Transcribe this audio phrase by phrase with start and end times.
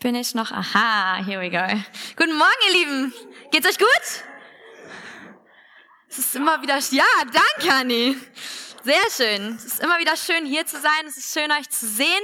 [0.00, 0.52] Bin ich noch?
[0.52, 1.66] Aha, here we go.
[2.16, 3.14] Guten Morgen, ihr Lieben.
[3.50, 4.24] Geht's euch gut?
[6.06, 8.14] Es ist immer wieder, ja, danke, Anni.
[8.84, 9.54] Sehr schön.
[9.56, 11.06] Es ist immer wieder schön, hier zu sein.
[11.06, 12.22] Es ist schön, euch zu sehen.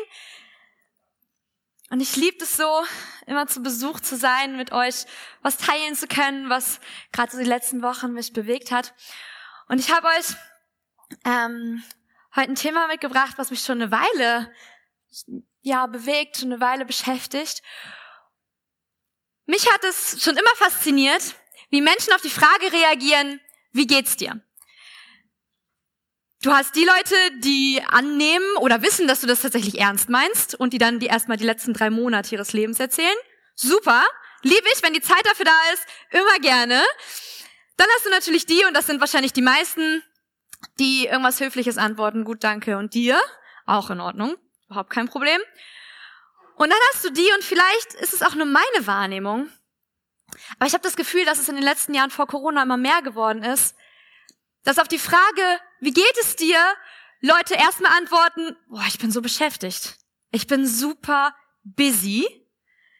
[1.89, 2.85] Und ich liebe es so,
[3.27, 5.07] immer zu Besuch zu sein, mit euch
[5.41, 6.79] was teilen zu können, was
[7.11, 8.93] gerade so die letzten Wochen mich bewegt hat.
[9.69, 10.37] Und ich habe euch
[11.25, 11.83] ähm,
[12.37, 14.53] heute ein Thema mitgebracht, was mich schon eine Weile
[15.63, 17.63] ja bewegt, schon eine Weile beschäftigt.
[19.47, 21.35] Mich hat es schon immer fasziniert,
[21.71, 23.41] wie Menschen auf die Frage reagieren,
[23.73, 24.41] wie geht's dir?
[26.43, 30.73] Du hast die Leute, die annehmen oder wissen, dass du das tatsächlich ernst meinst und
[30.73, 33.17] die dann die erstmal die letzten drei Monate ihres Lebens erzählen.
[33.55, 34.03] Super.
[34.43, 36.83] Liebe ich, wenn die Zeit dafür da ist, immer gerne.
[37.77, 40.03] Dann hast du natürlich die, und das sind wahrscheinlich die meisten,
[40.81, 43.21] die irgendwas Höfliches antworten, gut, danke, und dir,
[43.67, 44.37] auch in Ordnung,
[44.73, 45.41] überhaupt kein Problem.
[46.57, 49.49] Und dann hast du die, und vielleicht ist es auch nur meine Wahrnehmung,
[50.57, 53.03] aber ich habe das Gefühl, dass es in den letzten Jahren vor Corona immer mehr
[53.03, 53.77] geworden ist,
[54.65, 56.59] dass auf die Frage, wie geht es dir,
[57.21, 59.97] Leute erstmal antworten, boah, ich bin so beschäftigt.
[60.31, 62.27] Ich bin super busy.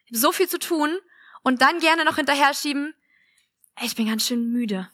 [0.05, 0.99] Ich habe so viel zu tun.
[1.43, 2.95] Und dann gerne noch hinterher schieben,
[3.81, 4.89] ich bin ganz schön müde.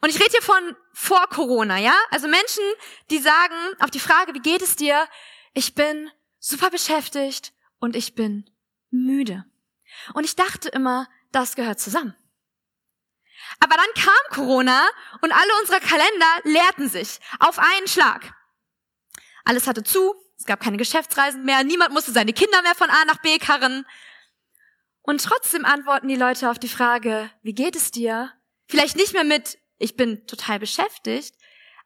[0.00, 1.94] Und ich rede hier von vor Corona, ja?
[2.10, 2.62] Also Menschen,
[3.10, 5.08] die sagen auf die Frage, wie geht es dir?
[5.54, 8.48] Ich bin super beschäftigt und ich bin
[8.90, 9.44] müde.
[10.14, 12.14] Und ich dachte immer, das gehört zusammen.
[13.60, 14.88] Aber dann kam Corona
[15.20, 18.32] und alle unsere Kalender leerten sich auf einen Schlag.
[19.44, 23.04] Alles hatte zu, es gab keine Geschäftsreisen mehr, niemand musste seine Kinder mehr von A
[23.06, 23.86] nach B karren.
[25.02, 28.32] Und trotzdem antworten die Leute auf die Frage, wie geht es dir?
[28.66, 31.34] Vielleicht nicht mehr mit, ich bin total beschäftigt,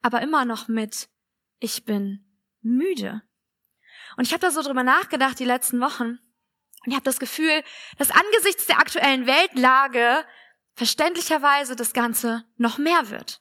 [0.00, 1.08] aber immer noch mit,
[1.60, 2.24] ich bin
[2.60, 3.22] müde.
[4.16, 6.18] Und ich habe da so drüber nachgedacht die letzten Wochen.
[6.84, 7.62] Und ich habe das Gefühl,
[7.98, 10.24] dass angesichts der aktuellen Weltlage
[10.74, 13.40] verständlicherweise das Ganze noch mehr wird.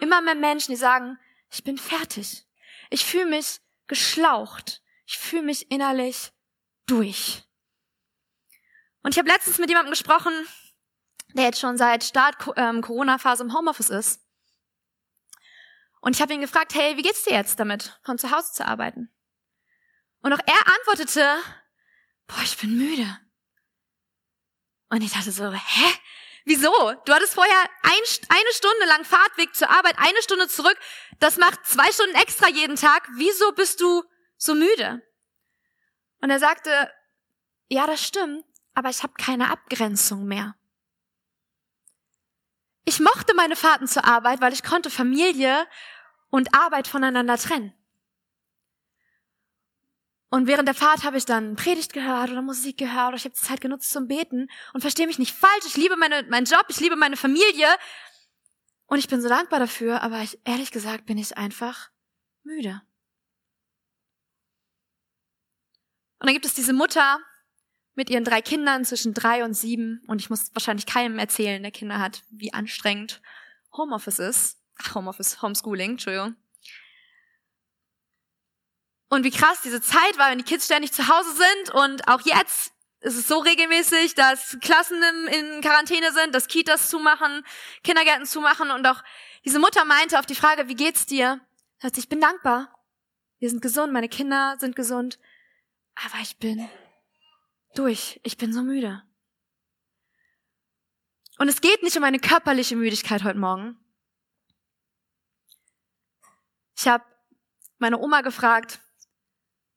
[0.00, 1.18] Immer mehr Menschen, die sagen,
[1.50, 2.46] ich bin fertig.
[2.90, 4.82] Ich fühle mich geschlaucht.
[5.06, 6.32] Ich fühle mich innerlich
[6.86, 7.44] durch.
[9.02, 10.32] Und ich habe letztens mit jemandem gesprochen,
[11.36, 14.22] der jetzt schon seit Start ähm, Corona-Phase im Homeoffice ist.
[16.00, 18.66] Und ich habe ihn gefragt, hey, wie geht's dir jetzt damit, von zu Hause zu
[18.66, 19.10] arbeiten?
[20.20, 21.36] Und auch er antwortete,
[22.26, 23.18] boah, ich bin müde.
[24.88, 25.94] Und ich dachte so, hä?
[26.44, 26.70] Wieso?
[27.04, 30.78] Du hattest vorher ein, eine Stunde lang Fahrtweg zur Arbeit, eine Stunde zurück.
[31.18, 33.08] Das macht zwei Stunden extra jeden Tag.
[33.16, 34.04] Wieso bist du
[34.36, 35.02] so müde?
[36.20, 36.90] Und er sagte,
[37.68, 40.54] ja, das stimmt, aber ich habe keine Abgrenzung mehr.
[42.88, 45.66] Ich mochte meine Fahrten zur Arbeit, weil ich konnte Familie
[46.30, 47.74] und Arbeit voneinander trennen.
[50.30, 53.34] Und während der Fahrt habe ich dann Predigt gehört oder Musik gehört oder ich habe
[53.34, 55.66] die Zeit genutzt zum Beten und verstehe mich nicht falsch.
[55.66, 57.66] Ich liebe meine, meinen Job, ich liebe meine Familie
[58.86, 61.90] und ich bin so dankbar dafür, aber ich, ehrlich gesagt bin ich einfach
[62.44, 62.82] müde.
[66.20, 67.18] Und dann gibt es diese Mutter
[67.96, 71.72] mit ihren drei Kindern zwischen drei und sieben und ich muss wahrscheinlich keinem erzählen, der
[71.72, 73.20] Kinder hat, wie anstrengend
[73.72, 74.58] Homeoffice ist.
[74.78, 76.36] Ach, Homeoffice, Homeschooling, Entschuldigung.
[79.08, 82.20] Und wie krass diese Zeit war, wenn die Kids ständig zu Hause sind und auch
[82.22, 87.44] jetzt ist es so regelmäßig, dass Klassen in Quarantäne sind, dass Kitas zumachen,
[87.82, 89.02] Kindergärten zumachen und auch
[89.44, 91.40] diese Mutter meinte auf die Frage, wie geht's dir?
[91.78, 92.74] Sagt, ich bin dankbar.
[93.38, 95.18] Wir sind gesund, meine Kinder sind gesund,
[95.94, 96.68] aber ich bin
[97.78, 98.20] durch.
[98.22, 99.02] Ich bin so müde.
[101.38, 103.78] Und es geht nicht um eine körperliche Müdigkeit heute Morgen.
[106.78, 107.04] Ich habe
[107.78, 108.80] meine Oma gefragt,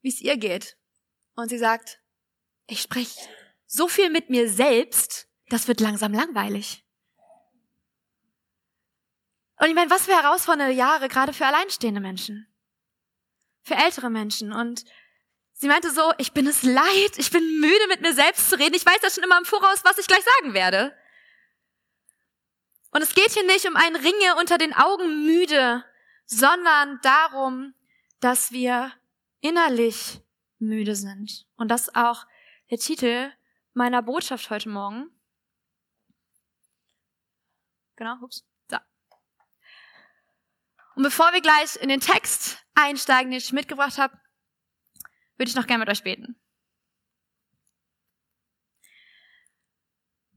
[0.02, 0.78] wie es ihr geht.
[1.36, 2.02] Und sie sagt,
[2.68, 3.20] ich spreche
[3.66, 6.86] so viel mit mir selbst, das wird langsam langweilig.
[9.60, 12.48] Und ich meine, was für herausfordernde Jahre, gerade für alleinstehende Menschen.
[13.64, 14.54] Für ältere Menschen.
[14.54, 14.86] Und
[15.60, 18.76] sie meinte so, ich bin es leid, ich bin müde, mit mir selbst zu reden.
[18.76, 20.98] Ich weiß ja schon immer im Voraus, was ich gleich sagen werde.
[22.92, 25.84] Und es geht hier nicht um ein Ringe unter den Augen müde,
[26.26, 27.76] sondern darum,
[28.20, 28.92] dass wir
[29.42, 30.22] innerlich
[30.60, 31.46] müde sind.
[31.56, 32.26] Und das ist auch
[32.72, 33.32] der Titel
[33.74, 35.12] meiner Botschaft heute Morgen.
[37.98, 38.46] Genau, ups.
[38.72, 38.78] So.
[40.96, 44.18] Und bevor wir gleich in den Text einsteigen, den ich mitgebracht habe,
[45.40, 46.36] würde ich noch gerne mit euch beten.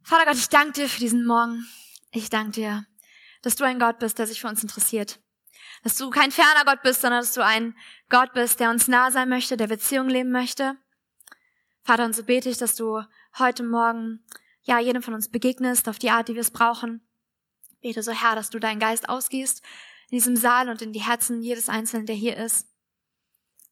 [0.04, 1.66] Vater Gott, ich danke dir für diesen Morgen.
[2.12, 2.86] Ich danke dir,
[3.42, 5.20] dass du ein Gott bist, der sich für uns interessiert.
[5.82, 7.76] Dass du kein ferner Gott bist, sondern dass du ein
[8.08, 10.76] Gott bist, der uns nah sein möchte, der Beziehung leben möchte.
[11.82, 13.02] Vater, und so bete ich, dass du
[13.38, 14.24] heute Morgen,
[14.62, 17.04] ja, jedem von uns begegnest auf die Art, die wir es brauchen.
[17.80, 19.62] Bete so, Herr, dass du deinen Geist ausgießt
[20.10, 22.71] in diesem Saal und in die Herzen jedes Einzelnen, der hier ist.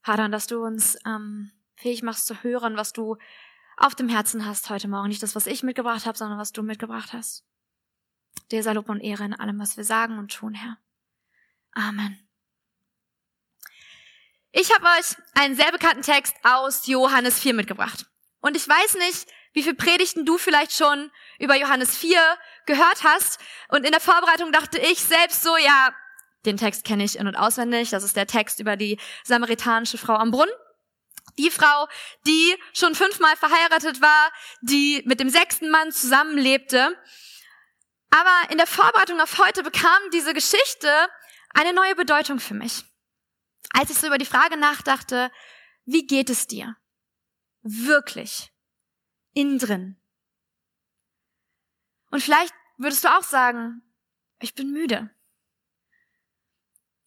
[0.07, 3.17] Und dass du uns ähm, fähig machst zu hören, was du
[3.77, 5.09] auf dem Herzen hast heute Morgen.
[5.09, 7.45] Nicht das, was ich mitgebracht habe, sondern was du mitgebracht hast.
[8.51, 10.77] Dir sei Lob und Ehre in allem, was wir sagen und tun, Herr.
[11.73, 12.19] Amen.
[14.53, 18.07] Ich habe euch einen sehr bekannten Text aus Johannes 4 mitgebracht.
[18.41, 22.19] Und ich weiß nicht, wie viele Predigten du vielleicht schon über Johannes 4
[22.67, 23.41] gehört hast.
[23.69, 25.95] Und in der Vorbereitung dachte ich selbst so, ja,
[26.45, 27.91] den Text kenne ich in- und auswendig.
[27.91, 30.55] Das ist der Text über die samaritanische Frau am Brunnen.
[31.39, 31.87] Die Frau,
[32.27, 34.33] die schon fünfmal verheiratet war,
[34.63, 36.97] die mit dem sechsten Mann zusammenlebte.
[38.11, 40.91] Aber in der Vorbereitung auf heute bekam diese Geschichte
[41.51, 42.85] eine neue Bedeutung für mich.
[43.73, 45.31] Als ich so über die Frage nachdachte,
[45.85, 46.77] wie geht es dir?
[47.63, 48.53] Wirklich.
[49.33, 50.01] Innen drin.
[52.11, 53.83] Und vielleicht würdest du auch sagen,
[54.41, 55.11] ich bin müde.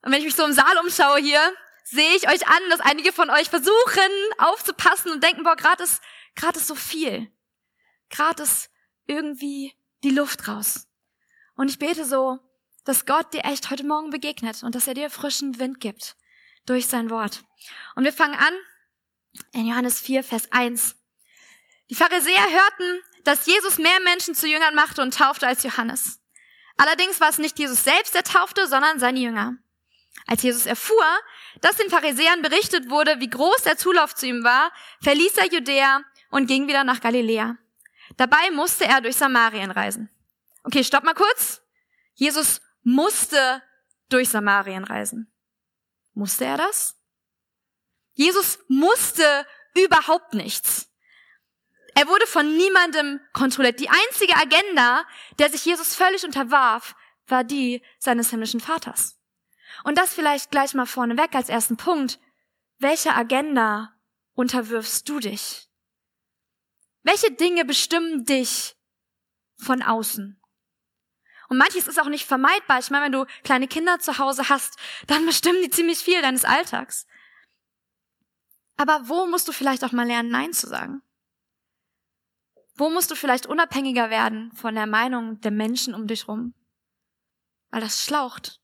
[0.03, 1.41] Und wenn ich mich so im Saal umschaue hier,
[1.85, 6.01] sehe ich euch an, dass einige von euch versuchen aufzupassen und denken, boah, gerade ist,
[6.35, 7.31] gerade ist so viel.
[8.09, 8.69] Gerade ist
[9.05, 9.73] irgendwie
[10.03, 10.87] die Luft raus.
[11.55, 12.39] Und ich bete so,
[12.85, 16.15] dass Gott dir echt heute Morgen begegnet und dass er dir frischen Wind gibt
[16.65, 17.43] durch sein Wort.
[17.95, 18.53] Und wir fangen an
[19.53, 20.95] in Johannes 4, Vers 1.
[21.89, 26.19] Die Pharisäer hörten, dass Jesus mehr Menschen zu Jüngern machte und taufte als Johannes.
[26.75, 29.57] Allerdings war es nicht Jesus selbst, der taufte, sondern seine Jünger.
[30.25, 31.05] Als Jesus erfuhr,
[31.61, 34.71] dass den Pharisäern berichtet wurde, wie groß der Zulauf zu ihm war,
[35.01, 37.57] verließ er Judäa und ging wieder nach Galiläa.
[38.17, 40.09] Dabei musste er durch Samarien reisen.
[40.63, 41.61] Okay, stopp mal kurz.
[42.13, 43.61] Jesus musste
[44.09, 45.31] durch Samarien reisen.
[46.13, 46.95] Musste er das?
[48.13, 49.45] Jesus musste
[49.75, 50.89] überhaupt nichts.
[51.95, 53.79] Er wurde von niemandem kontrolliert.
[53.79, 55.05] Die einzige Agenda,
[55.39, 56.95] der sich Jesus völlig unterwarf,
[57.27, 59.19] war die seines himmlischen Vaters.
[59.83, 62.19] Und das vielleicht gleich mal vorneweg als ersten Punkt.
[62.79, 63.93] Welcher Agenda
[64.33, 65.69] unterwirfst du dich?
[67.03, 68.75] Welche Dinge bestimmen dich
[69.57, 70.39] von außen?
[71.49, 72.79] Und manches ist auch nicht vermeidbar.
[72.79, 74.77] Ich meine, wenn du kleine Kinder zu Hause hast,
[75.07, 77.05] dann bestimmen die ziemlich viel deines Alltags.
[78.75, 81.03] Aber wo musst du vielleicht auch mal lernen, Nein zu sagen?
[82.75, 86.55] Wo musst du vielleicht unabhängiger werden von der Meinung der Menschen um dich rum?
[87.69, 88.62] Weil das schlaucht.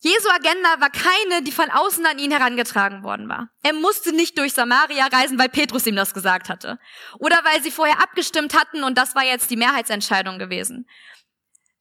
[0.00, 3.50] Jesu Agenda war keine, die von außen an ihn herangetragen worden war.
[3.62, 6.78] Er musste nicht durch Samaria reisen, weil Petrus ihm das gesagt hatte.
[7.18, 10.88] Oder weil sie vorher abgestimmt hatten und das war jetzt die Mehrheitsentscheidung gewesen.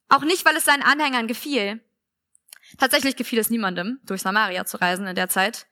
[0.10, 1.84] Auch nicht, weil es seinen Anhängern gefiel.
[2.78, 5.68] Tatsächlich gefiel es niemandem, durch Samaria zu reisen in der Zeit.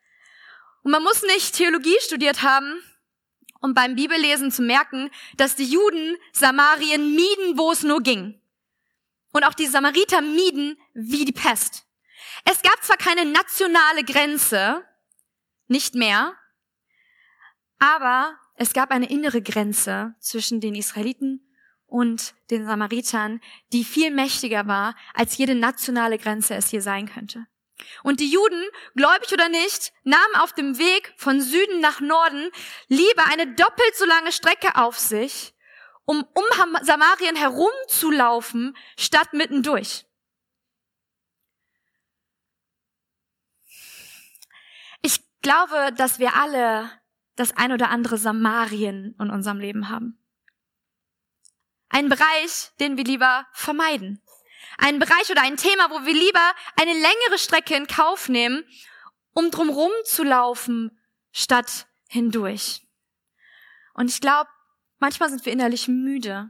[0.84, 2.80] Und man muss nicht Theologie studiert haben,
[3.60, 8.40] um beim Bibellesen zu merken, dass die Juden Samarien mieden, wo es nur ging.
[9.32, 11.85] Und auch die Samariter mieden wie die Pest.
[12.46, 14.86] Es gab zwar keine nationale Grenze,
[15.68, 16.36] nicht mehr,
[17.80, 21.42] aber es gab eine innere Grenze zwischen den Israeliten
[21.88, 23.42] und den Samaritern,
[23.74, 27.48] die viel mächtiger war, als jede nationale Grenze es hier sein könnte.
[28.04, 28.64] Und die Juden,
[28.96, 32.50] gläubig oder nicht, nahmen auf dem Weg von Süden nach Norden
[32.88, 35.54] lieber eine doppelt so lange Strecke auf sich,
[36.06, 40.06] um um Samarien herumzulaufen, statt mittendurch.
[45.46, 46.90] Glaube, dass wir alle
[47.36, 50.18] das ein oder andere Samarien in unserem Leben haben.
[51.88, 54.24] Ein Bereich, den wir lieber vermeiden.
[54.80, 58.64] Ein Bereich oder ein Thema, wo wir lieber eine längere Strecke in Kauf nehmen,
[59.34, 61.00] um drumrum zu laufen,
[61.32, 62.82] statt hindurch.
[63.94, 64.50] Und ich glaube,
[64.98, 66.50] manchmal sind wir innerlich müde,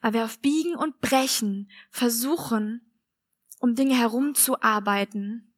[0.00, 3.02] weil wir auf Biegen und Brechen versuchen,
[3.60, 5.53] um Dinge herumzuarbeiten,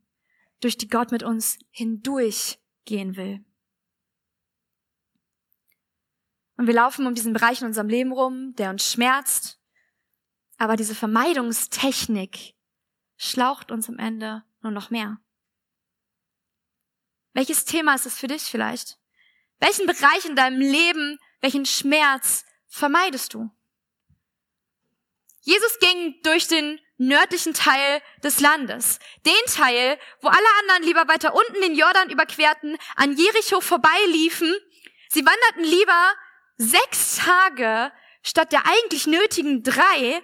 [0.60, 3.44] durch die Gott mit uns hindurch gehen will.
[6.56, 9.60] Und wir laufen um diesen Bereich in unserem Leben rum, der uns schmerzt.
[10.58, 12.54] Aber diese Vermeidungstechnik
[13.16, 15.18] schlaucht uns am Ende nur noch mehr.
[17.34, 18.98] Welches Thema ist es für dich vielleicht?
[19.58, 23.50] Welchen Bereich in deinem Leben, welchen Schmerz vermeidest du?
[25.46, 28.98] Jesus ging durch den nördlichen Teil des Landes.
[29.24, 34.52] Den Teil, wo alle anderen lieber weiter unten den Jordan überquerten, an Jericho vorbeiliefen.
[35.08, 36.14] Sie wanderten lieber
[36.56, 37.92] sechs Tage
[38.24, 40.20] statt der eigentlich nötigen drei,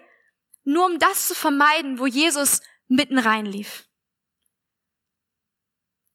[0.65, 3.85] nur um das zu vermeiden, wo Jesus mitten reinlief.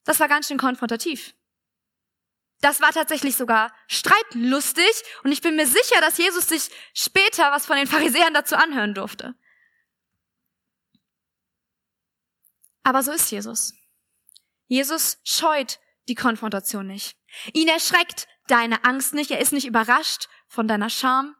[0.03, 1.33] Das war ganz schön konfrontativ.
[2.61, 4.91] Das war tatsächlich sogar streitlustig
[5.23, 8.93] und ich bin mir sicher, dass Jesus sich später was von den Pharisäern dazu anhören
[8.93, 9.35] durfte.
[12.83, 13.73] Aber so ist Jesus.
[14.67, 17.17] Jesus scheut die Konfrontation nicht.
[17.53, 19.31] Ihn erschreckt deine Angst nicht.
[19.31, 21.35] Er ist nicht überrascht von deiner Scham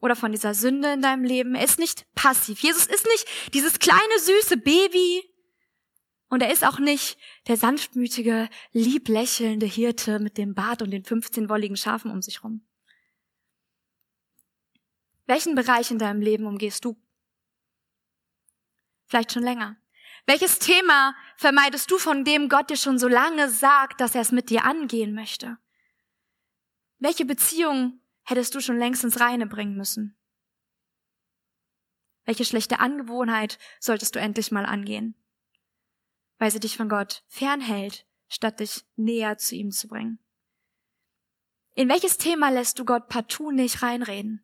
[0.00, 1.54] oder von dieser Sünde in deinem Leben.
[1.54, 2.60] Er ist nicht passiv.
[2.60, 5.29] Jesus ist nicht dieses kleine süße Baby.
[6.30, 7.18] Und er ist auch nicht
[7.48, 12.44] der sanftmütige, lieb lächelnde Hirte mit dem Bart und den 15 wolligen Schafen um sich
[12.44, 12.64] rum.
[15.26, 16.96] Welchen Bereich in deinem Leben umgehst du?
[19.06, 19.76] Vielleicht schon länger.
[20.24, 24.30] Welches Thema vermeidest du, von dem Gott dir schon so lange sagt, dass er es
[24.30, 25.58] mit dir angehen möchte?
[27.00, 30.16] Welche Beziehung hättest du schon längst ins Reine bringen müssen?
[32.24, 35.19] Welche schlechte Angewohnheit solltest du endlich mal angehen?
[36.40, 40.18] Weil sie dich von Gott fernhält, statt dich näher zu ihm zu bringen.
[41.74, 44.42] In welches Thema lässt du Gott partout nicht reinreden?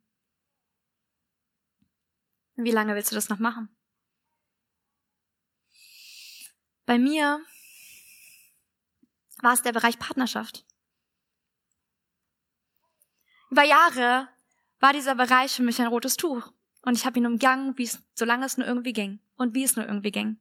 [2.54, 3.74] Wie lange willst du das noch machen?
[6.84, 7.40] Bei mir
[9.40, 10.66] war es der Bereich Partnerschaft.
[13.50, 14.28] Über Jahre
[14.80, 16.52] war dieser Bereich für mich ein rotes Tuch.
[16.82, 19.20] Und ich habe ihn umgangen, wie es, solange es nur irgendwie ging.
[19.36, 20.40] Und wie es nur irgendwie ging.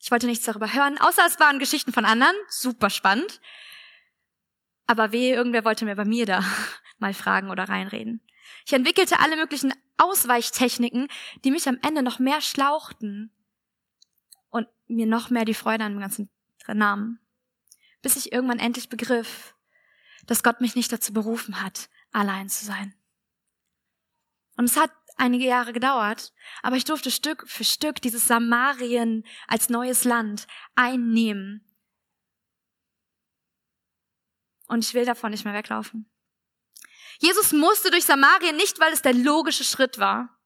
[0.00, 2.34] Ich wollte nichts darüber hören, außer es waren Geschichten von anderen.
[2.48, 3.40] Super spannend.
[4.86, 6.44] Aber wehe, irgendwer wollte mir bei mir da
[6.98, 8.20] mal fragen oder reinreden.
[8.66, 11.08] Ich entwickelte alle möglichen Ausweichtechniken,
[11.44, 13.30] die mich am Ende noch mehr schlauchten
[14.50, 16.30] und mir noch mehr die Freude an dem Ganzen
[16.66, 17.20] nahmen.
[18.02, 19.54] Bis ich irgendwann endlich begriff,
[20.26, 22.94] dass Gott mich nicht dazu berufen hat, allein zu sein.
[24.56, 26.32] Und es hat einige Jahre gedauert,
[26.62, 31.64] aber ich durfte Stück für Stück dieses Samarien als neues Land einnehmen.
[34.66, 36.10] Und ich will davon nicht mehr weglaufen.
[37.18, 40.36] Jesus musste durch Samarien nicht, weil es der logische Schritt war,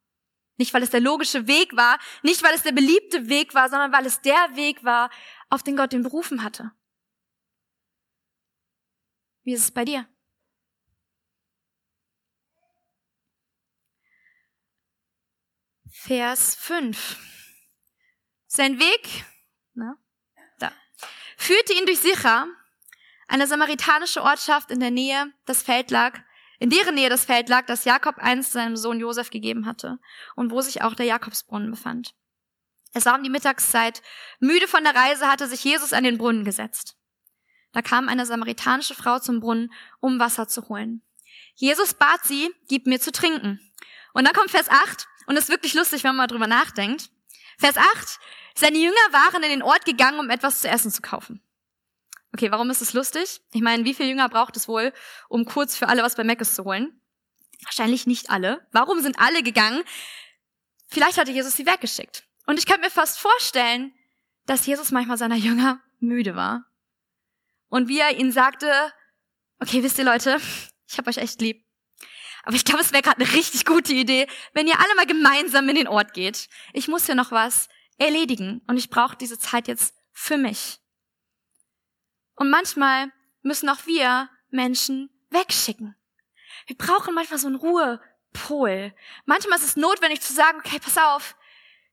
[0.59, 3.93] nicht, weil es der logische Weg war, nicht, weil es der beliebte Weg war, sondern
[3.93, 5.11] weil es der Weg war,
[5.49, 6.73] auf den Gott ihn berufen hatte.
[9.45, 10.07] Wie ist es bei dir?
[16.01, 17.17] Vers 5.
[18.47, 19.25] Sein Weg,
[19.75, 19.97] na,
[20.61, 20.71] da,
[21.37, 22.47] führte ihn durch Sicha,
[23.27, 26.21] eine samaritanische Ortschaft in der Nähe, das Feld lag,
[26.61, 29.99] in deren Nähe das Feld lag, das Jakob einst seinem Sohn Josef gegeben hatte
[30.37, 32.15] und wo sich auch der Jakobsbrunnen befand.
[32.95, 34.01] Es war um die Mittagszeit.
[34.39, 36.97] Müde von der Reise hatte sich Jesus an den Brunnen gesetzt.
[37.73, 41.03] Da kam eine samaritanische Frau zum Brunnen, um Wasser zu holen.
[41.57, 43.61] Jesus bat sie, gib mir zu trinken.
[44.15, 47.11] Und dann kommt Vers 8, und es ist wirklich lustig, wenn man mal drüber nachdenkt.
[47.59, 48.19] Vers 8,
[48.55, 51.43] seine Jünger waren in den Ort gegangen, um etwas zu essen zu kaufen.
[52.33, 53.43] Okay, warum ist es lustig?
[53.53, 54.91] Ich meine, wie viele Jünger braucht es wohl,
[55.29, 56.99] um kurz für alle was bei Meckes zu holen?
[57.63, 58.67] Wahrscheinlich nicht alle.
[58.73, 59.83] Warum sind alle gegangen?
[60.87, 62.25] Vielleicht hatte Jesus sie weggeschickt.
[62.47, 63.93] Und ich könnte mir fast vorstellen,
[64.47, 66.65] dass Jesus manchmal seiner Jünger müde war.
[67.69, 68.73] Und wie er ihnen sagte,
[69.61, 70.39] okay, wisst ihr Leute,
[70.89, 71.68] ich habe euch echt lieb.
[72.45, 75.69] Aber ich glaube, es wäre gerade eine richtig gute Idee, wenn ihr alle mal gemeinsam
[75.69, 76.49] in den Ort geht.
[76.73, 77.69] Ich muss hier noch was
[77.99, 80.81] erledigen und ich brauche diese Zeit jetzt für mich.
[82.37, 85.97] Und manchmal müssen auch wir Menschen wegschicken.
[86.67, 88.95] Wir brauchen manchmal so einen Ruhepol.
[89.27, 91.37] Manchmal ist es notwendig zu sagen, okay, pass auf,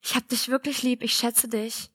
[0.01, 1.89] ich hab dich wirklich lieb, ich schätze dich.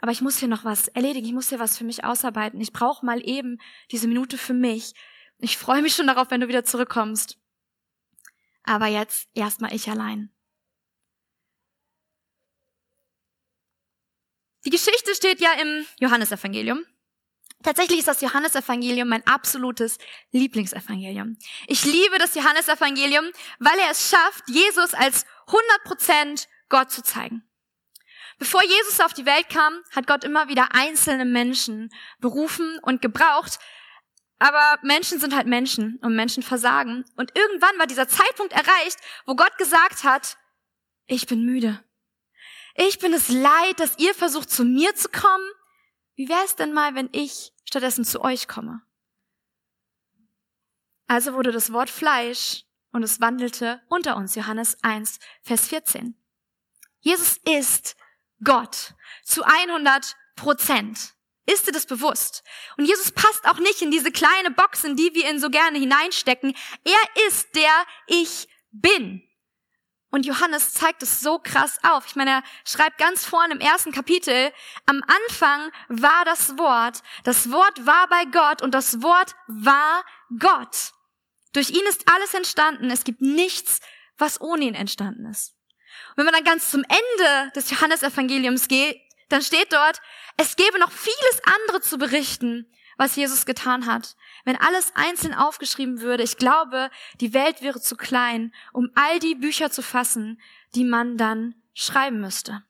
[0.00, 2.60] Aber ich muss hier noch was erledigen, ich muss hier was für mich ausarbeiten.
[2.60, 3.60] Ich brauche mal eben
[3.90, 4.94] diese Minute für mich.
[5.38, 7.38] Ich freue mich schon darauf, wenn du wieder zurückkommst.
[8.64, 10.32] Aber jetzt erstmal ich allein.
[14.64, 16.84] Die Geschichte steht ja im Johannesevangelium.
[17.62, 19.98] Tatsächlich ist das Johannesevangelium mein absolutes
[20.32, 21.36] Lieblingsevangelium.
[21.66, 23.24] Ich liebe das Johannesevangelium,
[23.58, 27.42] weil er es schafft, Jesus als 100% Gott zu zeigen.
[28.38, 31.90] Bevor Jesus auf die Welt kam, hat Gott immer wieder einzelne Menschen
[32.20, 33.58] berufen und gebraucht.
[34.40, 37.04] Aber Menschen sind halt Menschen und Menschen versagen.
[37.14, 40.36] Und irgendwann war dieser Zeitpunkt erreicht, wo Gott gesagt hat,
[41.06, 41.84] ich bin müde.
[42.74, 45.48] Ich bin es leid, dass ihr versucht, zu mir zu kommen
[46.20, 48.82] wie wäre es denn mal, wenn ich stattdessen zu euch komme?
[51.06, 54.34] Also wurde das Wort Fleisch und es wandelte unter uns.
[54.34, 56.14] Johannes 1, Vers 14.
[56.98, 57.96] Jesus ist
[58.44, 58.92] Gott
[59.24, 61.14] zu 100 Prozent.
[61.46, 62.42] Ist dir das bewusst?
[62.76, 65.78] Und Jesus passt auch nicht in diese kleine Box, in die wir ihn so gerne
[65.78, 66.54] hineinstecken.
[66.84, 67.72] Er ist der
[68.06, 69.22] Ich bin.
[70.10, 72.04] Und Johannes zeigt es so krass auf.
[72.06, 74.52] Ich meine, er schreibt ganz vorne im ersten Kapitel,
[74.86, 80.04] am Anfang war das Wort, das Wort war bei Gott und das Wort war
[80.38, 80.92] Gott.
[81.52, 82.90] Durch ihn ist alles entstanden.
[82.90, 83.80] Es gibt nichts,
[84.18, 85.54] was ohne ihn entstanden ist.
[86.10, 90.00] Und wenn man dann ganz zum Ende des Johannesevangeliums geht, dann steht dort,
[90.36, 94.16] es gäbe noch vieles andere zu berichten, was Jesus getan hat.
[94.44, 99.34] Wenn alles einzeln aufgeschrieben würde, ich glaube, die Welt wäre zu klein, um all die
[99.34, 100.40] Bücher zu fassen,
[100.74, 102.62] die man dann schreiben müsste.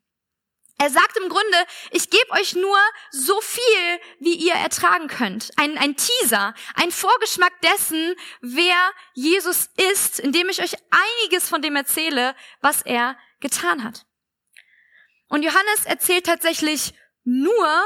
[0.78, 2.78] Er sagt im Grunde, ich gebe euch nur
[3.10, 5.50] so viel, wie ihr ertragen könnt.
[5.56, 11.76] Ein, ein Teaser, ein Vorgeschmack dessen, wer Jesus ist, indem ich euch einiges von dem
[11.76, 14.06] erzähle, was er getan hat.
[15.30, 16.92] Und Johannes erzählt tatsächlich
[17.24, 17.82] nur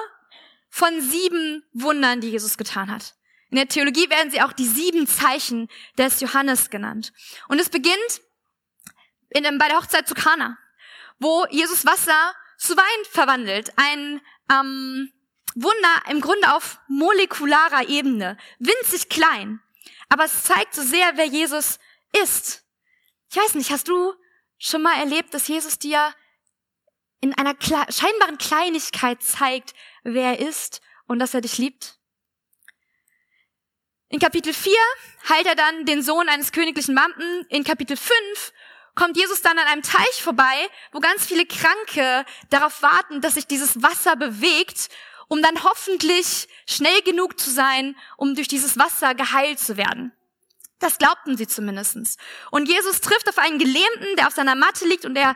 [0.71, 3.15] von sieben Wundern, die Jesus getan hat.
[3.51, 7.13] In der Theologie werden sie auch die sieben Zeichen des Johannes genannt.
[7.47, 8.21] Und es beginnt
[9.29, 10.59] in, bei der Hochzeit zu Kana,
[11.21, 13.73] wo Jesus Wasser zu Wein verwandelt.
[13.77, 14.21] Ein
[14.51, 15.13] ähm,
[15.55, 19.61] Wunder im Grunde auf molekularer Ebene, winzig klein.
[20.09, 21.79] Aber es zeigt so sehr, wer Jesus
[22.23, 22.65] ist.
[23.31, 24.15] Ich weiß nicht, hast du
[24.59, 26.15] schon mal erlebt, dass Jesus dir
[27.25, 31.99] in einer scheinbaren Kleinigkeit zeigt, wer er ist und dass er dich liebt?
[34.11, 34.73] In Kapitel 4
[35.31, 37.47] heilt er dann den Sohn eines königlichen Beamten.
[37.49, 38.13] In Kapitel 5
[38.95, 43.47] kommt Jesus dann an einem Teich vorbei, wo ganz viele Kranke darauf warten, dass sich
[43.47, 44.91] dieses Wasser bewegt,
[45.29, 50.13] um dann hoffentlich schnell genug zu sein, um durch dieses Wasser geheilt zu werden.
[50.79, 52.19] Das glaubten sie zumindestens.
[52.51, 55.35] Und Jesus trifft auf einen Gelähmten, der auf seiner Matte liegt und er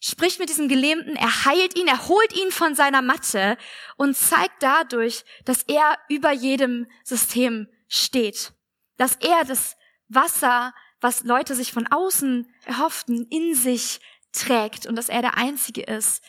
[0.00, 3.56] spricht mit diesem Gelähmten, er heilt ihn, er holt ihn von seiner Matte
[3.96, 8.52] und zeigt dadurch, dass er über jedem System steht.
[8.96, 9.76] Dass er das
[10.08, 14.00] Wasser was Leute sich von außen erhofften, in sich
[14.32, 16.22] trägt und dass er der Einzige ist,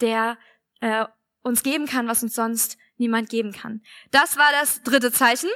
[0.00, 0.38] der
[0.80, 1.06] äh,
[1.42, 3.82] uns geben kann, was uns sonst niemand geben kann.
[4.10, 5.50] Das war das dritte Zeichen.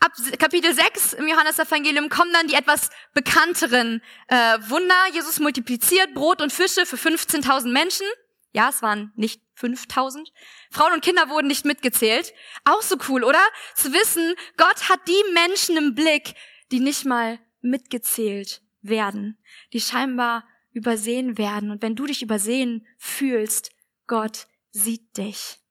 [0.00, 4.94] Ab Kapitel 6 im Johannesevangelium kommen dann die etwas bekannteren äh, Wunder.
[5.12, 8.06] Jesus multipliziert Brot und Fische für 15.000 Menschen.
[8.52, 10.32] Ja, es waren nicht 5000.
[10.70, 12.32] Frauen und Kinder wurden nicht mitgezählt.
[12.64, 13.42] Auch so cool, oder?
[13.74, 16.34] Zu wissen, Gott hat die Menschen im Blick,
[16.70, 19.38] die nicht mal mitgezählt werden,
[19.72, 21.70] die scheinbar übersehen werden.
[21.70, 23.70] Und wenn du dich übersehen fühlst,
[24.06, 25.61] Gott sieht dich.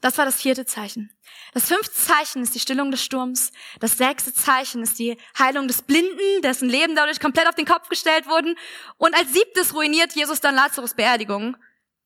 [0.00, 1.12] Das war das vierte Zeichen.
[1.52, 3.52] Das fünfte Zeichen ist die Stillung des Sturms.
[3.80, 7.88] Das sechste Zeichen ist die Heilung des Blinden, dessen Leben dadurch komplett auf den Kopf
[7.88, 8.56] gestellt wurden.
[8.96, 11.56] Und als siebtes ruiniert Jesus dann Lazarus Beerdigung,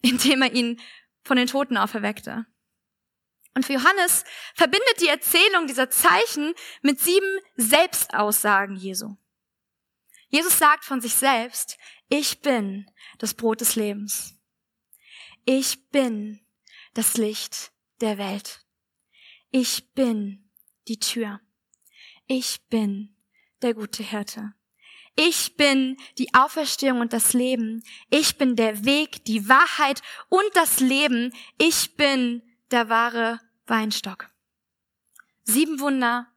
[0.01, 0.81] indem er ihn
[1.23, 2.47] von den Toten auferweckte.
[3.55, 4.25] Und für Johannes
[4.55, 9.17] verbindet die Erzählung dieser Zeichen mit sieben Selbstaussagen Jesu.
[10.29, 11.77] Jesus sagt von sich selbst,
[12.09, 14.39] ich bin das Brot des Lebens.
[15.45, 16.41] Ich bin
[16.95, 17.72] das Licht
[18.03, 18.61] der Welt.
[19.51, 20.51] Ich bin
[20.89, 21.41] die Tür.
[22.27, 23.17] Ich bin
[23.63, 24.55] der gute Hirte.
[25.15, 27.83] Ich bin die Auferstehung und das Leben.
[28.11, 31.33] Ich bin der Weg, die Wahrheit und das Leben.
[31.59, 34.31] Ich bin der wahre Weinstock.
[35.45, 36.29] Sieben Wunder,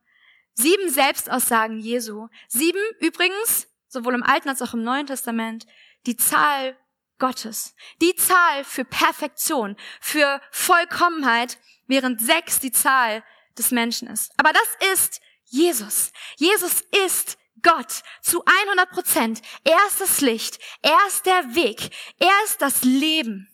[0.54, 5.66] sieben Selbstaussagen Jesu, sieben übrigens, sowohl im Alten als auch im Neuen Testament,
[6.06, 6.78] die Zahl
[7.18, 13.24] Gottes, die Zahl für Perfektion, für Vollkommenheit, während sechs die Zahl
[13.58, 14.32] des Menschen ist.
[14.38, 16.12] Aber das ist Jesus.
[16.38, 19.42] Jesus ist Gott zu 100 Prozent.
[19.64, 20.60] Er ist das Licht.
[20.82, 21.90] Er ist der Weg.
[22.20, 23.50] Er ist das Leben.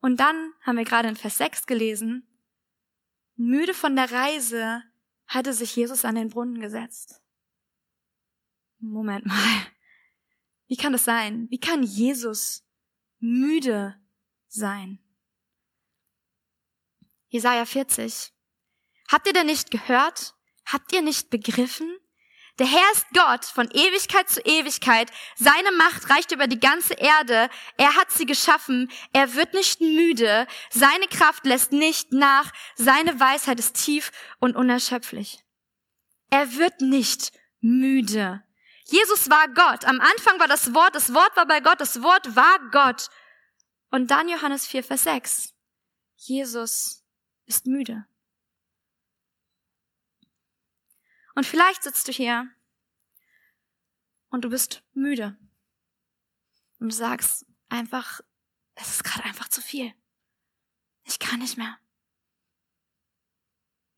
[0.00, 2.28] Und dann haben wir gerade in Vers 6 gelesen,
[3.36, 4.82] müde von der Reise
[5.26, 7.22] hatte sich Jesus an den Brunnen gesetzt.
[8.78, 9.66] Moment mal.
[10.74, 11.46] Wie kann das sein?
[11.50, 12.64] Wie kann Jesus
[13.20, 13.94] müde
[14.48, 14.98] sein?
[17.28, 18.32] Jesaja 40.
[19.08, 20.34] Habt ihr denn nicht gehört?
[20.66, 21.96] Habt ihr nicht begriffen?
[22.58, 25.12] Der Herr ist Gott von Ewigkeit zu Ewigkeit.
[25.36, 27.48] Seine Macht reicht über die ganze Erde.
[27.76, 28.90] Er hat sie geschaffen.
[29.12, 30.48] Er wird nicht müde.
[30.70, 32.50] Seine Kraft lässt nicht nach.
[32.74, 34.10] Seine Weisheit ist tief
[34.40, 35.44] und unerschöpflich.
[36.30, 38.42] Er wird nicht müde.
[38.84, 39.84] Jesus war Gott.
[39.84, 40.94] Am Anfang war das Wort.
[40.94, 41.80] Das Wort war bei Gott.
[41.80, 43.10] Das Wort war Gott.
[43.90, 45.54] Und dann Johannes 4, Vers 6.
[46.16, 47.04] Jesus
[47.46, 48.06] ist müde.
[51.34, 52.48] Und vielleicht sitzt du hier
[54.28, 55.36] und du bist müde.
[56.78, 58.20] Und du sagst einfach,
[58.74, 59.94] es ist gerade einfach zu viel.
[61.04, 61.78] Ich kann nicht mehr.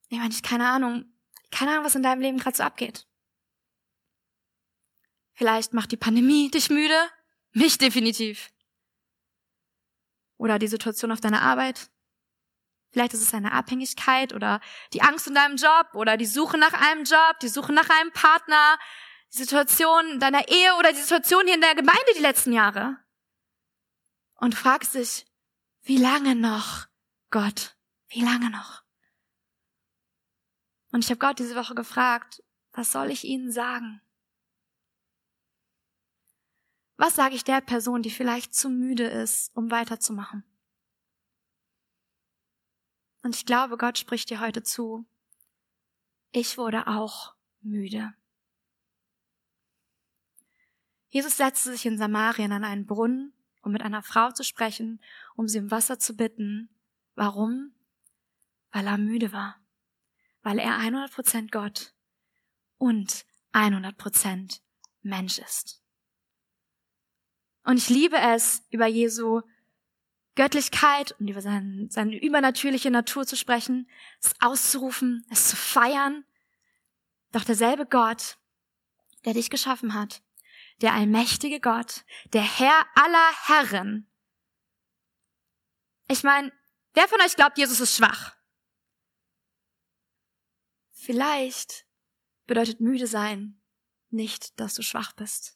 [0.08, 1.12] Ich meine, ich keine Ahnung,
[1.50, 3.06] keine Ahnung, was in deinem Leben gerade so abgeht.
[5.36, 6.98] Vielleicht macht die Pandemie dich müde.
[7.52, 8.50] Mich definitiv.
[10.38, 11.90] Oder die Situation auf deiner Arbeit.
[12.90, 14.60] Vielleicht ist es eine Abhängigkeit oder
[14.94, 18.12] die Angst in deinem Job oder die Suche nach einem Job, die Suche nach einem
[18.12, 18.78] Partner,
[19.32, 22.96] die Situation in deiner Ehe oder die Situation hier in der Gemeinde die letzten Jahre.
[24.36, 25.26] Und fragst dich,
[25.82, 26.86] wie lange noch,
[27.30, 27.76] Gott?
[28.08, 28.82] Wie lange noch?
[30.92, 34.00] Und ich habe Gott diese Woche gefragt, was soll ich ihnen sagen?
[36.96, 40.44] Was sage ich der Person, die vielleicht zu müde ist, um weiterzumachen?
[43.22, 45.04] Und ich glaube, Gott spricht dir heute zu.
[46.32, 48.14] Ich wurde auch müde.
[51.08, 53.32] Jesus setzte sich in Samarien an einen Brunnen,
[53.62, 55.00] um mit einer Frau zu sprechen,
[55.34, 56.68] um sie um Wasser zu bitten.
[57.14, 57.72] Warum?
[58.70, 59.56] Weil er müde war.
[60.42, 61.94] Weil er 100% Gott
[62.78, 64.60] und 100%
[65.02, 65.82] Mensch ist.
[67.66, 69.42] Und ich liebe es, über Jesu
[70.36, 73.90] Göttlichkeit und über seine, seine übernatürliche Natur zu sprechen,
[74.22, 76.24] es auszurufen, es zu feiern.
[77.32, 78.38] Doch derselbe Gott,
[79.24, 80.22] der dich geschaffen hat,
[80.80, 84.08] der allmächtige Gott, der Herr aller Herren.
[86.06, 86.52] Ich meine,
[86.94, 88.36] wer von euch glaubt, Jesus ist schwach?
[90.92, 91.84] Vielleicht
[92.46, 93.60] bedeutet müde sein
[94.10, 95.55] nicht, dass du schwach bist.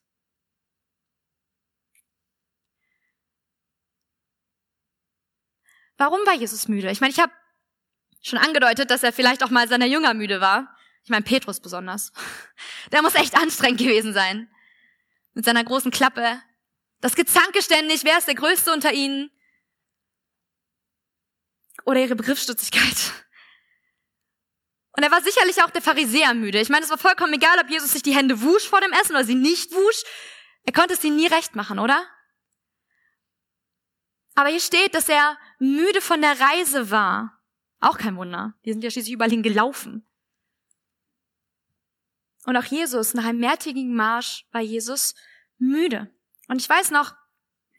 [6.00, 6.90] Warum war Jesus müde?
[6.90, 7.30] Ich meine, ich habe
[8.22, 10.74] schon angedeutet, dass er vielleicht auch mal seiner Jünger müde war.
[11.04, 12.10] Ich meine, Petrus besonders.
[12.90, 14.50] Der muss echt anstrengend gewesen sein.
[15.34, 16.40] Mit seiner großen Klappe.
[17.02, 19.30] Das Gezanke ständig, wer ist der Größte unter ihnen?
[21.84, 23.12] Oder ihre Begriffsstutzigkeit.
[24.96, 26.62] Und er war sicherlich auch der Pharisäer müde.
[26.62, 29.16] Ich meine, es war vollkommen egal, ob Jesus sich die Hände wusch vor dem Essen
[29.16, 30.02] oder sie nicht wusch.
[30.64, 32.02] Er konnte es ihnen nie recht machen, oder?
[34.34, 37.40] Aber hier steht, dass er müde von der Reise war.
[37.78, 38.54] Auch kein Wunder.
[38.64, 40.06] Die sind ja schließlich überall hin gelaufen.
[42.44, 45.14] Und auch Jesus, nach einem mehrtägigen Marsch, war Jesus
[45.58, 46.12] müde.
[46.48, 47.14] Und ich weiß noch,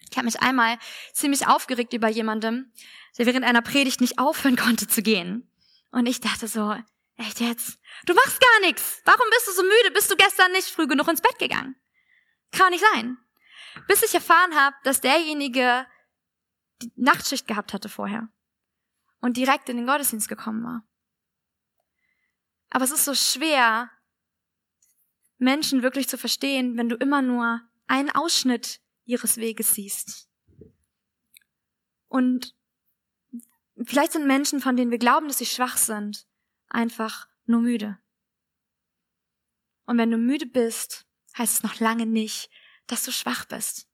[0.09, 0.77] ich habe mich einmal
[1.13, 2.71] ziemlich aufgeregt über jemandem,
[3.17, 5.49] der während einer Predigt nicht aufhören konnte zu gehen.
[5.91, 6.75] Und ich dachte so,
[7.17, 7.79] echt jetzt?
[8.05, 9.01] Du machst gar nichts.
[9.05, 9.91] Warum bist du so müde?
[9.93, 11.75] Bist du gestern nicht früh genug ins Bett gegangen?
[12.51, 13.17] Kann nicht sein.
[13.87, 15.85] Bis ich erfahren habe, dass derjenige
[16.81, 18.29] die Nachtschicht gehabt hatte vorher
[19.19, 20.83] und direkt in den Gottesdienst gekommen war.
[22.69, 23.89] Aber es ist so schwer,
[25.37, 30.29] Menschen wirklich zu verstehen, wenn du immer nur einen Ausschnitt ihres Weges siehst.
[32.07, 32.55] Und
[33.83, 36.27] vielleicht sind Menschen, von denen wir glauben, dass sie schwach sind,
[36.69, 37.97] einfach nur müde.
[39.85, 41.05] Und wenn du müde bist,
[41.37, 42.49] heißt es noch lange nicht,
[42.87, 43.90] dass du schwach bist.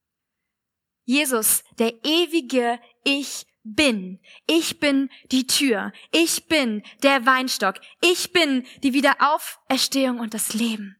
[1.07, 4.19] Jesus, der ewige Ich bin.
[4.45, 5.93] Ich bin die Tür.
[6.11, 7.75] Ich bin der Weinstock.
[8.01, 10.97] Ich bin die Wiederauferstehung und das Leben.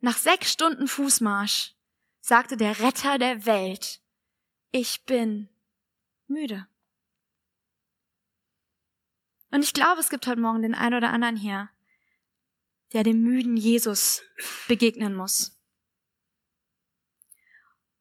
[0.00, 1.74] Nach sechs Stunden Fußmarsch
[2.20, 4.00] sagte der Retter der Welt,
[4.70, 5.50] ich bin
[6.26, 6.66] müde.
[9.50, 11.68] Und ich glaube, es gibt heute Morgen den einen oder anderen hier,
[12.94, 14.22] der dem müden Jesus
[14.68, 15.57] begegnen muss.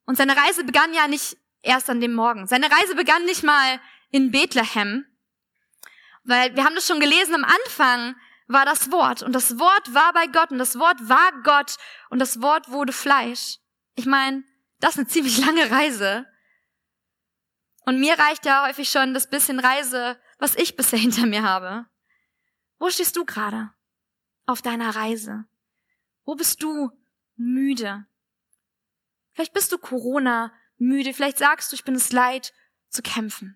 [0.07, 2.47] Und seine Reise begann ja nicht erst an dem Morgen.
[2.47, 5.05] Seine Reise begann nicht mal in Bethlehem,
[6.23, 8.15] weil wir haben das schon gelesen, am Anfang
[8.47, 11.75] war das Wort und das Wort war bei Gott und das Wort war Gott
[12.09, 13.57] und das Wort wurde Fleisch.
[13.95, 14.43] Ich meine,
[14.79, 16.25] das ist eine ziemlich lange Reise.
[17.85, 21.85] Und mir reicht ja häufig schon das bisschen Reise, was ich bisher hinter mir habe.
[22.79, 23.71] Wo stehst du gerade
[24.45, 25.45] auf deiner Reise?
[26.23, 26.91] Wo bist du
[27.35, 28.05] müde?
[29.37, 31.13] Vielleicht bist du Corona müde.
[31.13, 32.53] Vielleicht sagst du, ich bin es leid
[32.89, 33.55] zu kämpfen.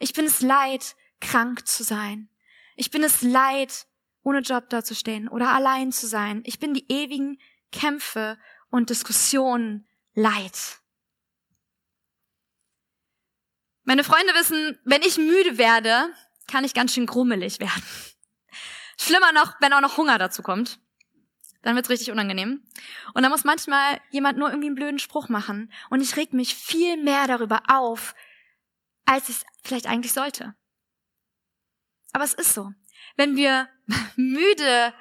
[0.00, 2.28] Ich bin es leid, krank zu sein.
[2.74, 3.86] Ich bin es leid,
[4.24, 6.42] ohne Job dazustehen oder allein zu sein.
[6.44, 10.80] Ich bin die ewigen Kämpfe und Diskussionen leid.
[13.84, 16.12] Meine Freunde wissen, wenn ich müde werde,
[16.48, 17.84] kann ich ganz schön grummelig werden.
[18.98, 20.80] Schlimmer noch, wenn auch noch Hunger dazu kommt
[21.64, 22.62] dann wird's richtig unangenehm.
[23.14, 25.72] Und dann muss manchmal jemand nur irgendwie einen blöden Spruch machen.
[25.88, 28.14] Und ich reg mich viel mehr darüber auf,
[29.06, 30.54] als ich es vielleicht eigentlich sollte.
[32.12, 32.72] Aber es ist so.
[33.16, 33.68] Wenn wir
[34.16, 34.92] müde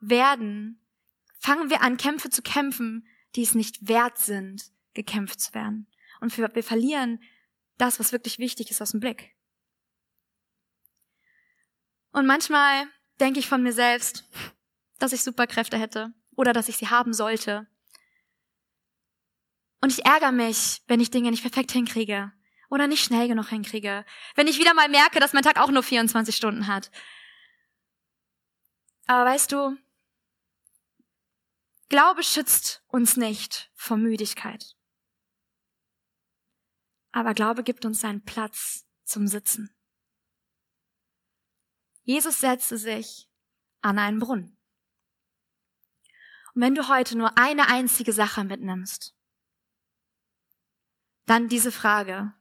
[0.00, 0.80] werden,
[1.40, 5.88] fangen wir an, Kämpfe zu kämpfen, die es nicht wert sind, gekämpft zu werden.
[6.20, 7.20] Und wir, wir verlieren
[7.78, 9.34] das, was wirklich wichtig ist, aus dem Blick.
[12.12, 12.86] Und manchmal
[13.18, 14.24] denke ich von mir selbst,
[14.98, 17.66] dass ich Superkräfte hätte oder dass ich sie haben sollte.
[19.80, 22.32] Und ich ärgere mich, wenn ich Dinge nicht perfekt hinkriege
[22.70, 24.04] oder nicht schnell genug hinkriege.
[24.34, 26.90] Wenn ich wieder mal merke, dass mein Tag auch nur 24 Stunden hat.
[29.06, 29.76] Aber weißt du,
[31.88, 34.74] Glaube schützt uns nicht vor Müdigkeit.
[37.12, 39.72] Aber Glaube gibt uns seinen Platz zum Sitzen.
[42.02, 43.28] Jesus setzte sich
[43.80, 44.55] an einen Brunnen.
[46.56, 49.14] Und wenn du heute nur eine einzige Sache mitnimmst,
[51.26, 52.32] dann diese Frage,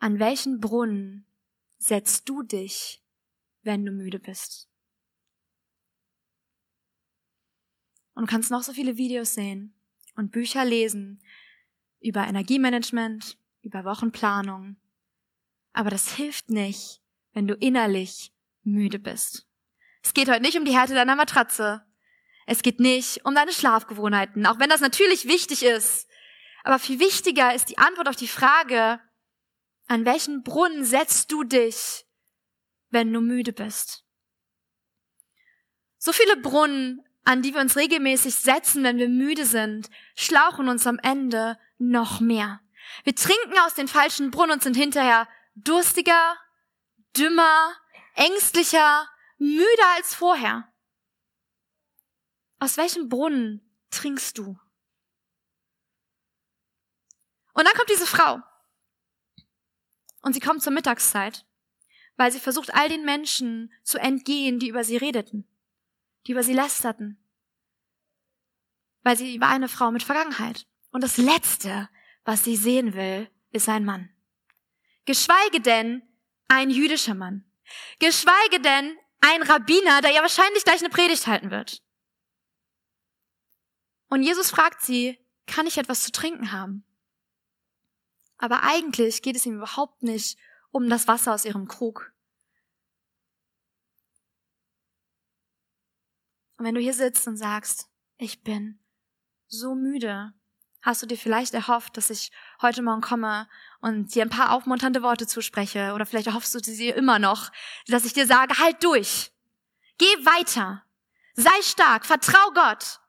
[0.00, 1.24] an welchen Brunnen
[1.78, 3.04] setzt du dich,
[3.62, 4.68] wenn du müde bist?
[8.14, 9.80] Und du kannst noch so viele Videos sehen
[10.16, 11.22] und Bücher lesen
[12.00, 14.74] über Energiemanagement, über Wochenplanung.
[15.72, 17.00] Aber das hilft nicht,
[17.32, 19.46] wenn du innerlich müde bist.
[20.02, 21.86] Es geht heute nicht um die Härte deiner Matratze.
[22.46, 26.08] Es geht nicht um deine Schlafgewohnheiten, auch wenn das natürlich wichtig ist.
[26.62, 29.00] Aber viel wichtiger ist die Antwort auf die Frage,
[29.86, 32.06] an welchen Brunnen setzt du dich,
[32.90, 34.04] wenn du müde bist?
[35.98, 40.86] So viele Brunnen, an die wir uns regelmäßig setzen, wenn wir müde sind, schlauchen uns
[40.86, 42.60] am Ende noch mehr.
[43.04, 46.36] Wir trinken aus den falschen Brunnen und sind hinterher durstiger,
[47.16, 47.74] dümmer,
[48.14, 50.68] ängstlicher, müder als vorher.
[52.64, 54.58] Aus welchem Brunnen trinkst du?
[57.52, 58.38] Und dann kommt diese Frau.
[60.22, 61.44] Und sie kommt zur Mittagszeit,
[62.16, 65.46] weil sie versucht, all den Menschen zu entgehen, die über sie redeten,
[66.26, 67.22] die über sie lästerten.
[69.02, 70.66] Weil sie war eine Frau mit Vergangenheit.
[70.90, 71.90] Und das Letzte,
[72.24, 74.08] was sie sehen will, ist ein Mann.
[75.04, 76.00] Geschweige denn
[76.48, 77.44] ein jüdischer Mann.
[77.98, 81.83] Geschweige denn ein Rabbiner, der ja wahrscheinlich gleich eine Predigt halten wird.
[84.08, 86.84] Und Jesus fragt sie, kann ich etwas zu trinken haben?
[88.38, 90.38] Aber eigentlich geht es ihm überhaupt nicht
[90.70, 92.12] um das Wasser aus ihrem Krug.
[96.56, 98.78] Und wenn du hier sitzt und sagst, ich bin
[99.46, 100.32] so müde,
[100.82, 103.48] hast du dir vielleicht erhofft, dass ich heute Morgen komme
[103.80, 107.50] und dir ein paar aufmunternde Worte zuspreche oder vielleicht erhoffst du dir immer noch,
[107.86, 109.32] dass ich dir sage, halt durch,
[109.98, 110.84] geh weiter,
[111.34, 113.00] sei stark, vertrau Gott.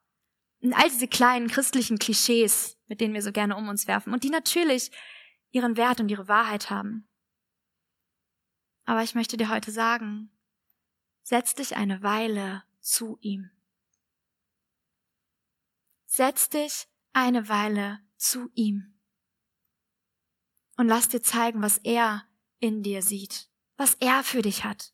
[0.62, 4.30] All diese kleinen christlichen Klischees, mit denen wir so gerne um uns werfen und die
[4.30, 4.92] natürlich
[5.52, 7.08] ihren Wert und ihre Wahrheit haben.
[8.86, 10.32] Aber ich möchte dir heute sagen,
[11.24, 13.50] setz dich eine Weile zu ihm.
[16.06, 19.00] Setz dich eine Weile zu ihm.
[20.78, 22.28] Und lass dir zeigen, was er
[22.60, 24.94] in dir sieht, was er für dich hat.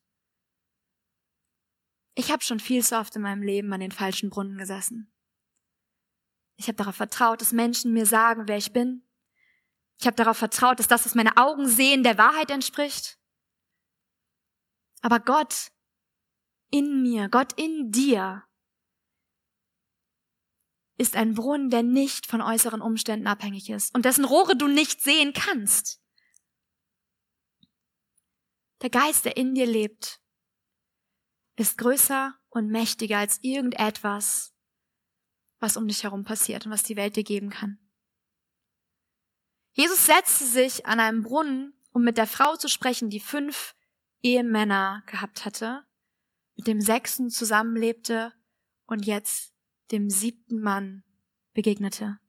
[2.13, 5.10] Ich habe schon viel zu oft in meinem Leben an den falschen Brunnen gesessen.
[6.61, 9.03] Ich habe darauf vertraut, dass Menschen mir sagen, wer ich bin.
[9.99, 13.19] Ich habe darauf vertraut, dass das, was meine Augen sehen, der Wahrheit entspricht.
[15.01, 15.71] Aber Gott
[16.69, 18.43] in mir, Gott in dir
[20.97, 25.01] ist ein Brunnen, der nicht von äußeren Umständen abhängig ist und dessen Rohre du nicht
[25.01, 25.99] sehen kannst.
[28.83, 30.21] Der Geist, der in dir lebt,
[31.55, 34.53] ist größer und mächtiger als irgendetwas,
[35.61, 37.79] was um dich herum passiert und was die Welt dir geben kann.
[39.73, 43.75] Jesus setzte sich an einem Brunnen, um mit der Frau zu sprechen, die fünf
[44.21, 45.85] Ehemänner gehabt hatte,
[46.57, 48.33] mit dem sechsten zusammenlebte
[48.85, 49.53] und jetzt
[49.91, 51.03] dem siebten Mann
[51.53, 52.19] begegnete.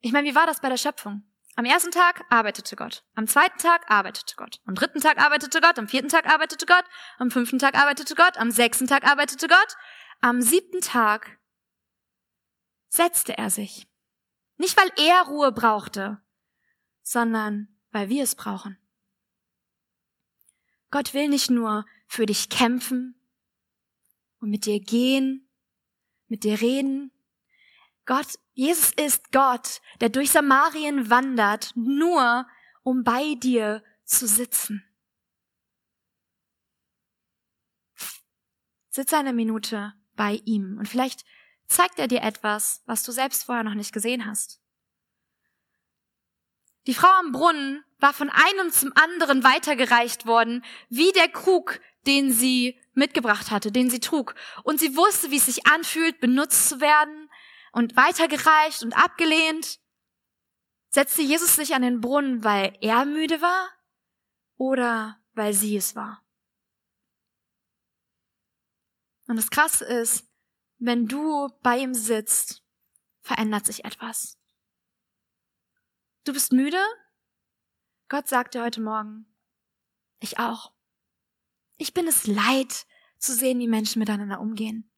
[0.00, 1.22] Ich meine, wie war das bei der Schöpfung?
[1.54, 5.78] Am ersten Tag arbeitete Gott, am zweiten Tag arbeitete Gott, am dritten Tag arbeitete Gott,
[5.78, 6.84] am vierten Tag arbeitete Gott,
[7.18, 9.76] am fünften Tag arbeitete Gott, am sechsten Tag arbeitete Gott,
[10.20, 11.38] am siebten Tag
[12.88, 13.86] setzte er sich.
[14.56, 16.22] Nicht weil er Ruhe brauchte,
[17.02, 18.78] sondern weil wir es brauchen.
[20.90, 23.22] Gott will nicht nur für dich kämpfen,
[24.42, 25.48] und mit dir gehen,
[26.26, 27.12] mit dir reden.
[28.04, 32.46] Gott, Jesus ist Gott, der durch Samarien wandert, nur
[32.82, 34.84] um bei dir zu sitzen.
[38.90, 41.24] Sitze eine Minute bei ihm und vielleicht
[41.66, 44.60] zeigt er dir etwas, was du selbst vorher noch nicht gesehen hast.
[46.86, 52.32] Die Frau am Brunnen war von einem zum anderen weitergereicht worden, wie der Krug, den
[52.32, 54.34] sie mitgebracht hatte, den sie trug.
[54.64, 57.21] Und sie wusste, wie es sich anfühlt, benutzt zu werden
[57.72, 59.80] und weitergereicht und abgelehnt.
[60.90, 63.68] Setzte Jesus sich an den Brunnen, weil er müde war
[64.56, 66.22] oder weil sie es war?
[69.26, 70.28] Und das Krasse ist,
[70.78, 72.62] wenn du bei ihm sitzt,
[73.20, 74.36] verändert sich etwas.
[76.24, 76.80] Du bist müde?
[78.08, 79.26] Gott sagt dir heute Morgen,
[80.20, 80.72] ich auch.
[81.78, 82.86] Ich bin es leid
[83.18, 84.92] zu sehen, wie Menschen miteinander umgehen.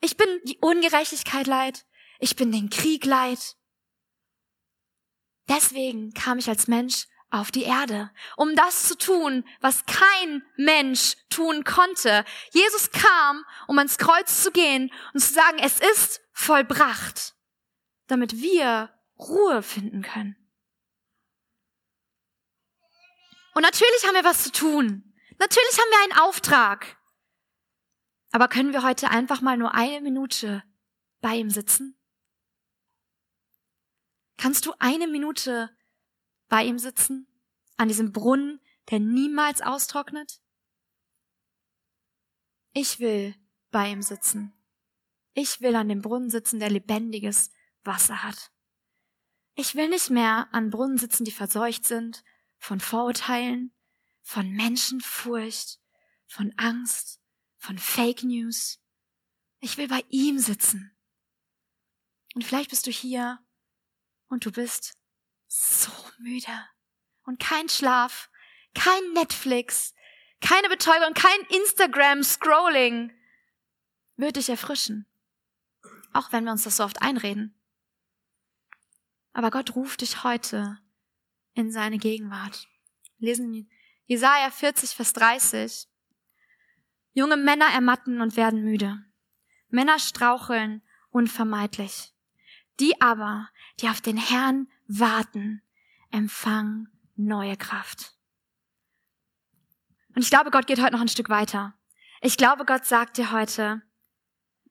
[0.00, 1.86] Ich bin die Ungerechtigkeit leid.
[2.18, 3.56] Ich bin den Krieg leid.
[5.48, 11.16] Deswegen kam ich als Mensch auf die Erde, um das zu tun, was kein Mensch
[11.30, 12.24] tun konnte.
[12.52, 17.34] Jesus kam, um ans Kreuz zu gehen und zu sagen, es ist vollbracht,
[18.06, 20.36] damit wir Ruhe finden können.
[23.54, 25.14] Und natürlich haben wir was zu tun.
[25.38, 26.96] Natürlich haben wir einen Auftrag.
[28.30, 30.62] Aber können wir heute einfach mal nur eine Minute
[31.20, 31.96] bei ihm sitzen?
[34.36, 35.70] Kannst du eine Minute
[36.48, 37.26] bei ihm sitzen?
[37.76, 40.40] An diesem Brunnen, der niemals austrocknet?
[42.72, 43.34] Ich will
[43.70, 44.52] bei ihm sitzen.
[45.32, 47.50] Ich will an dem Brunnen sitzen, der lebendiges
[47.82, 48.52] Wasser hat.
[49.56, 52.24] Ich will nicht mehr an Brunnen sitzen, die verseucht sind
[52.58, 53.72] von Vorurteilen,
[54.22, 55.80] von Menschenfurcht,
[56.26, 57.20] von Angst,
[57.58, 58.80] von Fake News.
[59.60, 60.96] Ich will bei ihm sitzen.
[62.34, 63.43] Und vielleicht bist du hier
[64.34, 64.98] und du bist
[65.46, 66.66] so müde
[67.24, 68.30] und kein Schlaf,
[68.74, 69.94] kein Netflix,
[70.40, 73.12] keine Betäubung, kein Instagram-Scrolling
[74.16, 75.06] wird dich erfrischen.
[76.12, 77.54] Auch wenn wir uns das so oft einreden.
[79.32, 80.78] Aber Gott ruft dich heute
[81.54, 82.66] in seine Gegenwart.
[83.18, 83.70] lesen
[84.06, 85.88] Jesaja 40, Vers 30.
[87.12, 88.98] Junge Männer ermatten und werden müde.
[89.68, 92.12] Männer straucheln unvermeidlich.
[92.80, 93.48] Die aber,
[93.80, 95.62] die auf den Herrn warten,
[96.10, 98.14] empfangen neue Kraft.
[100.14, 101.74] Und ich glaube, Gott geht heute noch ein Stück weiter.
[102.20, 103.82] Ich glaube, Gott sagt dir heute,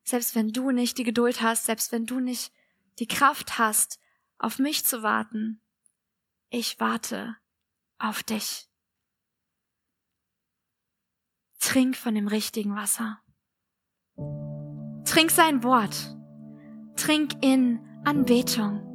[0.04, 2.54] selbst wenn du nicht die Geduld hast, selbst wenn du nicht
[3.00, 4.00] die Kraft hast,
[4.38, 5.62] auf mich zu warten,
[6.50, 7.36] ich warte
[7.98, 8.70] auf dich.
[11.60, 13.22] Trink von dem richtigen Wasser.
[15.06, 16.18] Trink sein Wort.
[16.96, 18.93] Trink in Anbetung.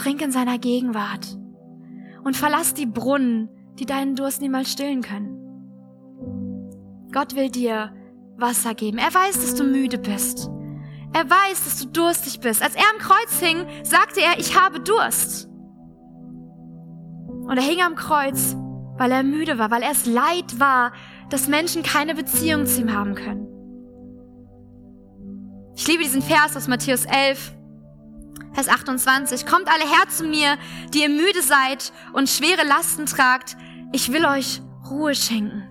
[0.00, 1.36] Trink in seiner Gegenwart.
[2.24, 5.36] Und verlass die Brunnen, die deinen Durst niemals stillen können.
[7.12, 7.92] Gott will dir
[8.38, 8.96] Wasser geben.
[8.96, 10.48] Er weiß, dass du müde bist.
[11.12, 12.62] Er weiß, dass du durstig bist.
[12.62, 15.48] Als er am Kreuz hing, sagte er, ich habe Durst.
[17.42, 18.56] Und er hing am Kreuz,
[18.96, 20.92] weil er müde war, weil er es leid war,
[21.28, 23.46] dass Menschen keine Beziehung zu ihm haben können.
[25.76, 27.54] Ich liebe diesen Vers aus Matthäus 11,
[28.52, 29.46] Vers 28.
[29.46, 30.56] Kommt alle her zu mir,
[30.92, 33.56] die ihr müde seid und schwere Lasten tragt.
[33.92, 34.60] Ich will euch
[34.90, 35.66] Ruhe schenken.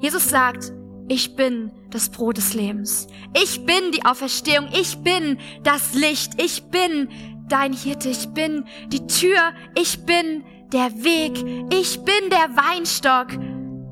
[0.00, 0.72] Jesus sagt,
[1.08, 3.08] ich bin das Brot des Lebens.
[3.34, 4.68] Ich bin die Auferstehung.
[4.72, 6.40] Ich bin das Licht.
[6.40, 7.08] Ich bin
[7.48, 8.08] dein Hirte.
[8.08, 9.52] Ich bin die Tür.
[9.74, 11.36] Ich bin der Weg.
[11.72, 13.26] Ich bin der Weinstock.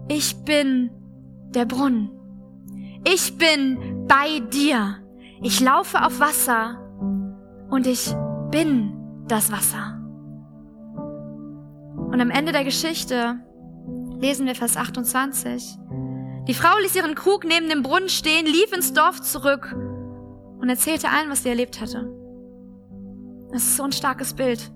[0.08, 0.90] Ich bin
[1.50, 2.10] der Brunnen.
[3.04, 5.02] Ich bin bei dir.
[5.40, 6.78] Ich laufe auf Wasser
[7.70, 8.12] und ich
[8.50, 8.92] bin
[9.28, 10.00] das Wasser.
[12.10, 13.38] Und am Ende der Geschichte
[14.18, 15.78] lesen wir Vers 28.
[16.48, 19.76] Die Frau ließ ihren Krug neben dem Brunnen stehen, lief ins Dorf zurück
[20.60, 22.10] und erzählte allen, was sie erlebt hatte.
[23.52, 24.72] Das ist so ein starkes Bild.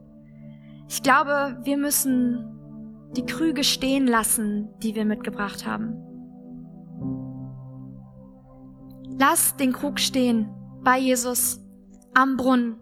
[0.89, 2.47] Ich glaube, wir müssen
[3.17, 6.12] die Krüge stehen lassen, die wir mitgebracht haben.
[9.19, 10.49] Lass den Krug stehen
[10.83, 11.61] bei Jesus
[12.15, 12.77] am Brunnen,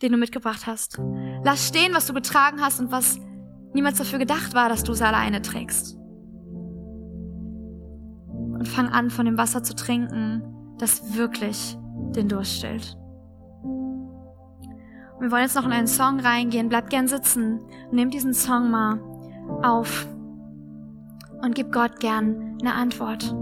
[0.00, 1.00] den du mitgebracht hast.
[1.44, 3.18] Lass stehen, was du getragen hast und was
[3.72, 5.96] niemals dafür gedacht war, dass du es alleine trägst.
[8.28, 10.42] Und fang an, von dem Wasser zu trinken,
[10.78, 11.76] das wirklich
[12.14, 12.96] den Durst stillt.
[15.20, 16.68] Wir wollen jetzt noch in einen Song reingehen.
[16.68, 19.00] Bleibt gern sitzen und nehmt diesen Song mal
[19.62, 20.08] auf
[21.42, 23.32] und gib Gott gern eine Antwort.